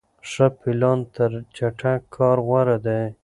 [0.29, 3.01] ښه پلان تر چټک کار غوره دی.